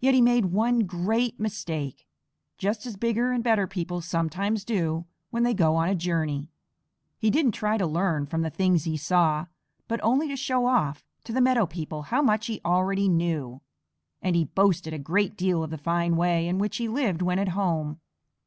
Yet 0.00 0.14
he 0.14 0.22
made 0.22 0.46
one 0.46 0.86
great 0.86 1.38
mistake, 1.38 2.06
just 2.56 2.86
as 2.86 2.96
bigger 2.96 3.32
and 3.32 3.44
better 3.44 3.66
people 3.66 4.00
sometimes 4.00 4.64
do 4.64 5.04
when 5.28 5.42
they 5.42 5.52
go 5.52 5.76
on 5.76 5.90
a 5.90 5.94
journey; 5.94 6.48
he 7.18 7.28
didn't 7.28 7.52
try 7.52 7.76
to 7.76 7.86
learn 7.86 8.24
from 8.24 8.40
the 8.40 8.48
things 8.48 8.84
he 8.84 8.96
saw, 8.96 9.44
but 9.86 10.00
only 10.02 10.26
to 10.28 10.36
show 10.36 10.64
off 10.64 11.04
to 11.24 11.34
the 11.34 11.42
meadow 11.42 11.66
people 11.66 12.04
how 12.04 12.22
much 12.22 12.46
he 12.46 12.62
already 12.64 13.10
knew, 13.10 13.60
and 14.22 14.36
he 14.36 14.46
boasted 14.46 14.94
a 14.94 14.98
great 14.98 15.36
deal 15.36 15.62
of 15.62 15.68
the 15.68 15.76
fine 15.76 16.16
way 16.16 16.48
in 16.48 16.56
which 16.56 16.78
he 16.78 16.88
lived 16.88 17.20
when 17.20 17.38
at 17.38 17.48
home. 17.48 18.00